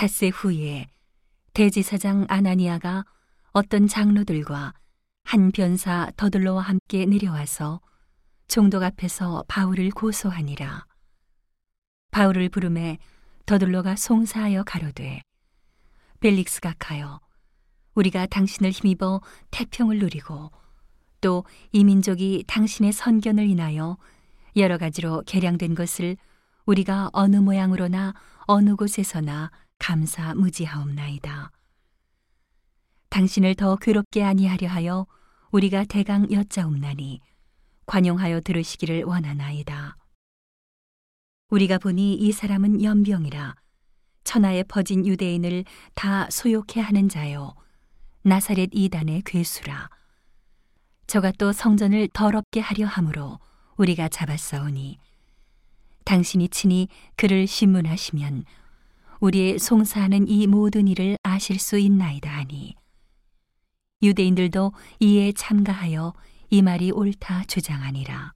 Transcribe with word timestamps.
닷새 0.00 0.28
후에 0.28 0.86
대지사장 1.52 2.24
아나니아가 2.30 3.04
어떤 3.52 3.86
장로들과 3.86 4.72
한 5.24 5.52
변사 5.52 6.10
더들로와 6.16 6.62
함께 6.62 7.04
내려와서 7.04 7.82
총독 8.48 8.82
앞에서 8.82 9.44
바울을 9.46 9.90
고소하니라. 9.90 10.86
바울을 12.12 12.48
부름에 12.48 12.96
더들로가 13.44 13.94
송사하여 13.94 14.64
가로되 14.64 15.20
벨릭스가 16.20 16.76
가여 16.78 17.20
우리가 17.94 18.24
당신을 18.24 18.70
힘입어 18.70 19.20
태평을 19.50 19.98
누리고 19.98 20.50
또 21.20 21.44
이 21.72 21.84
민족이 21.84 22.44
당신의 22.46 22.92
선견을 22.92 23.46
인하여 23.50 23.98
여러 24.56 24.78
가지로 24.78 25.24
개량된 25.26 25.74
것을 25.74 26.16
우리가 26.64 27.10
어느 27.12 27.36
모양으로나 27.36 28.14
어느 28.46 28.76
곳에서나 28.76 29.50
감사 29.80 30.34
무지하옵나이다. 30.34 31.50
당신을 33.08 33.56
더 33.56 33.74
괴롭게 33.76 34.22
아니하려 34.22 34.68
하여 34.68 35.06
우리가 35.50 35.84
대강 35.84 36.30
여짜옵나니 36.30 37.20
관용하여 37.86 38.42
들으시기를 38.42 39.02
원하나이다. 39.04 39.96
우리가 41.48 41.78
보니 41.78 42.14
이 42.14 42.30
사람은 42.30 42.84
연병이라 42.84 43.56
천하에 44.22 44.62
퍼진 44.64 45.06
유대인을 45.06 45.64
다 45.94 46.28
소욕해 46.30 46.80
하는 46.80 47.08
자요 47.08 47.54
나사렛 48.22 48.70
이단의 48.72 49.22
괴수라 49.24 49.88
저가 51.08 51.32
또 51.38 51.52
성전을 51.52 52.10
더럽게 52.12 52.60
하려 52.60 52.86
함으로 52.86 53.40
우리가 53.76 54.08
잡았사오니 54.08 54.98
당신이 56.04 56.50
친히 56.50 56.86
그를 57.16 57.48
신문하시면 57.48 58.44
우리의 59.20 59.58
송사하는 59.58 60.28
이 60.28 60.46
모든 60.46 60.88
일을 60.88 61.16
아실 61.22 61.58
수 61.58 61.78
있나이다 61.78 62.30
하니 62.30 62.74
유대인들도 64.02 64.72
이에 65.00 65.32
참가하여 65.32 66.14
이 66.48 66.62
말이 66.62 66.90
옳다 66.90 67.44
주장하니라. 67.44 68.32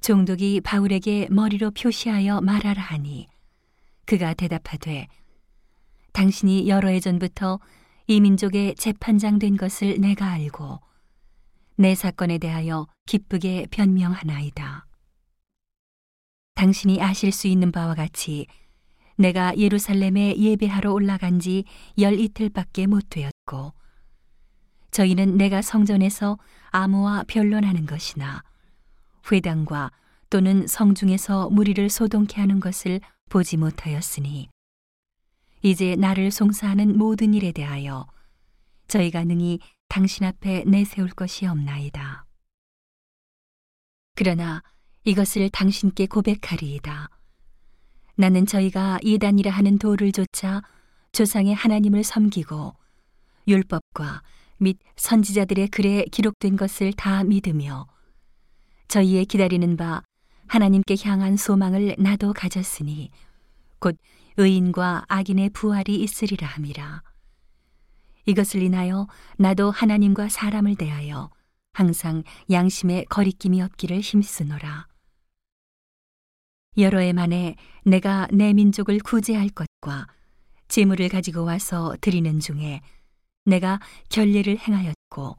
종독이 0.00 0.60
바울에게 0.60 1.28
머리로 1.30 1.72
표시하여 1.72 2.40
말하라 2.40 2.80
하니 2.80 3.26
그가 4.06 4.34
대답하되 4.34 5.08
당신이 6.12 6.68
여러 6.68 6.88
해 6.88 7.00
전부터 7.00 7.58
이 8.06 8.20
민족의 8.20 8.76
재판장 8.76 9.38
된 9.38 9.56
것을 9.56 10.00
내가 10.00 10.30
알고 10.30 10.80
내 11.76 11.94
사건에 11.94 12.38
대하여 12.38 12.86
기쁘게 13.06 13.66
변명하나이다. 13.70 14.86
당신이 16.54 17.02
아실 17.02 17.32
수 17.32 17.48
있는 17.48 17.72
바와 17.72 17.94
같이 17.94 18.46
내가 19.16 19.56
예루살렘에 19.56 20.36
예배하러 20.36 20.92
올라간 20.92 21.38
지 21.40 21.64
열 21.98 22.18
이틀밖에 22.18 22.86
못 22.86 23.04
되었고 23.10 23.72
저희는 24.90 25.36
내가 25.36 25.62
성전에서 25.62 26.38
아무와 26.70 27.24
변론하는 27.26 27.86
것이나 27.86 28.42
회당과 29.30 29.90
또는 30.30 30.66
성중에서 30.66 31.50
무리를 31.50 31.88
소동케 31.88 32.40
하는 32.40 32.60
것을 32.60 33.00
보지 33.30 33.56
못하였으니 33.56 34.48
이제 35.62 35.96
나를 35.96 36.30
송사하는 36.30 36.98
모든 36.98 37.34
일에 37.34 37.52
대하여 37.52 38.06
저희가 38.88 39.24
능히 39.24 39.60
당신 39.88 40.24
앞에 40.26 40.64
내세울 40.66 41.08
것이 41.10 41.46
없나이다. 41.46 42.26
그러나 44.16 44.62
이것을 45.04 45.50
당신께 45.50 46.06
고백하리이다. 46.06 47.08
나는 48.16 48.46
저희가 48.46 48.98
이단이라 49.02 49.50
하는 49.50 49.78
도를 49.78 50.12
조차 50.12 50.62
조상의 51.12 51.54
하나님을 51.54 52.04
섬기고 52.04 52.74
율법과 53.48 54.22
및 54.58 54.78
선지자들의 54.96 55.68
글에 55.68 56.04
기록된 56.10 56.56
것을 56.56 56.92
다 56.92 57.24
믿으며 57.24 57.86
저희의 58.88 59.24
기다리는 59.26 59.76
바 59.76 60.02
하나님께 60.46 60.96
향한 61.02 61.36
소망을 61.36 61.96
나도 61.98 62.32
가졌으니 62.32 63.10
곧 63.80 63.96
의인과 64.36 65.06
악인의 65.08 65.50
부활이 65.50 65.96
있으리라 65.96 66.46
함이라. 66.46 67.02
이것을 68.26 68.62
인하여 68.62 69.06
나도 69.36 69.70
하나님과 69.70 70.28
사람을 70.28 70.76
대하여 70.76 71.30
항상 71.72 72.22
양심의 72.50 73.06
거리낌이 73.06 73.60
없기를 73.62 74.00
힘쓰노라. 74.00 74.86
여러 76.76 76.98
해 76.98 77.12
만에 77.12 77.56
내가 77.84 78.26
내 78.32 78.52
민족을 78.52 78.98
구제할 78.98 79.48
것과 79.50 80.06
재물을 80.68 81.08
가지고 81.08 81.44
와서 81.44 81.94
드리는 82.00 82.40
중에 82.40 82.80
내가 83.44 83.78
결례를 84.08 84.58
행하였고 84.58 85.36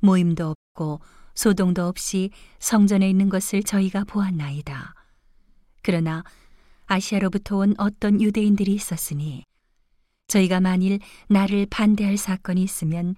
모임도 0.00 0.54
없고 0.74 1.00
소동도 1.34 1.86
없이 1.86 2.30
성전에 2.58 3.08
있는 3.08 3.28
것을 3.28 3.62
저희가 3.62 4.04
보았나이다. 4.04 4.94
그러나 5.82 6.22
아시아로부터 6.86 7.58
온 7.58 7.74
어떤 7.78 8.20
유대인들이 8.20 8.72
있었으니 8.74 9.44
저희가 10.28 10.60
만일 10.60 10.98
나를 11.28 11.66
반대할 11.66 12.16
사건이 12.16 12.62
있으면 12.62 13.16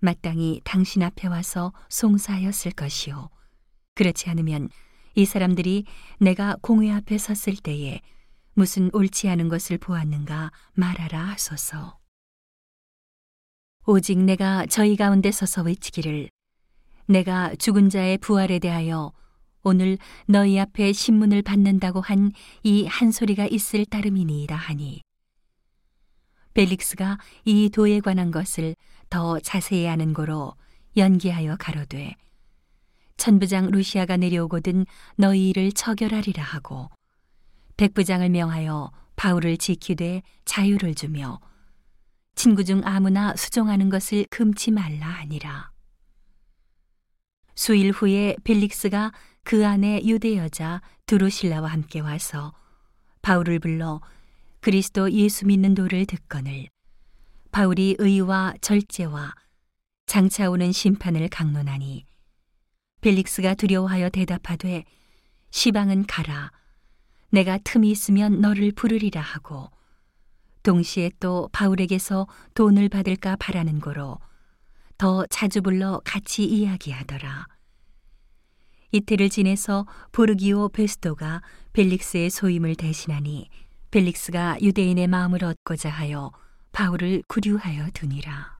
마땅히 0.00 0.60
당신 0.64 1.02
앞에 1.02 1.28
와서 1.28 1.72
송사하였을 1.88 2.72
것이요. 2.72 3.28
그렇지 3.94 4.30
않으면 4.30 4.68
이 5.14 5.24
사람들이 5.24 5.84
내가 6.18 6.56
공회 6.62 6.90
앞에 6.92 7.18
섰을 7.18 7.56
때에 7.56 8.00
무슨 8.54 8.90
옳지 8.92 9.28
않은 9.28 9.48
것을 9.48 9.78
보았는가 9.78 10.52
말하라 10.74 11.20
하소서. 11.24 11.98
오직 13.86 14.18
내가 14.18 14.66
저희 14.66 14.96
가운데 14.96 15.30
서서 15.32 15.62
외치기를 15.62 16.28
내가 17.06 17.54
죽은 17.56 17.88
자의 17.90 18.18
부활에 18.18 18.58
대하여 18.58 19.12
오늘 19.62 19.98
너희 20.26 20.58
앞에 20.58 20.92
신문을 20.92 21.42
받는다고 21.42 22.00
한 22.00 22.30
이 22.62 22.86
한 22.86 23.10
소리가 23.10 23.46
있을 23.46 23.84
따름이니이다 23.86 24.54
하니 24.54 25.02
벨릭스가 26.54 27.18
이 27.44 27.68
도에 27.70 28.00
관한 28.00 28.30
것을 28.30 28.76
더 29.08 29.38
자세히 29.40 29.88
아는 29.88 30.12
고로 30.14 30.54
연기하여 30.96 31.56
가로되 31.58 32.14
천부장 33.20 33.70
루시아가 33.70 34.16
내려오거든 34.16 34.86
너희 35.16 35.50
일을 35.50 35.72
처결하리라 35.72 36.42
하고 36.42 36.88
백부장을 37.76 38.30
명하여 38.30 38.90
바울을 39.14 39.58
지키되 39.58 40.22
자유를 40.46 40.94
주며 40.94 41.38
친구 42.34 42.64
중 42.64 42.80
아무나 42.82 43.36
수종하는 43.36 43.90
것을 43.90 44.24
금치 44.30 44.70
말라 44.70 45.06
하니라. 45.06 45.70
수일 47.54 47.90
후에 47.90 48.36
벨릭스가 48.42 49.12
그 49.44 49.66
안에 49.66 50.00
유대 50.06 50.38
여자 50.38 50.80
두루실라와 51.04 51.68
함께 51.68 52.00
와서 52.00 52.54
바울을 53.20 53.58
불러 53.58 54.00
그리스도 54.60 55.12
예수 55.12 55.46
믿는 55.46 55.74
도를 55.74 56.06
듣거늘 56.06 56.68
바울이 57.52 57.96
의와 57.98 58.54
절제와 58.62 59.34
장차 60.06 60.48
오는 60.48 60.72
심판을 60.72 61.28
강론하니 61.28 62.09
벨릭스가 63.00 63.54
두려워하여 63.54 64.10
대답하되 64.10 64.84
시방은 65.50 66.06
가라 66.06 66.52
내가 67.30 67.58
틈이 67.58 67.90
있으면 67.90 68.40
너를 68.40 68.72
부르리라 68.72 69.20
하고 69.20 69.70
동시에 70.62 71.10
또 71.20 71.48
바울에게서 71.52 72.26
돈을 72.54 72.88
받을까 72.88 73.36
바라는 73.36 73.80
거로 73.80 74.18
더 74.98 75.24
자주 75.30 75.62
불러 75.62 76.02
같이 76.04 76.44
이야기하더라. 76.44 77.46
이틀을 78.92 79.30
지내서 79.30 79.86
보르기오 80.12 80.68
베스도가 80.68 81.42
벨릭스의 81.72 82.28
소임을 82.28 82.74
대신하니 82.74 83.48
벨릭스가 83.90 84.58
유대인의 84.60 85.06
마음을 85.06 85.42
얻고자 85.44 85.88
하여 85.88 86.32
바울을 86.72 87.22
구류하여 87.28 87.90
두니라. 87.94 88.59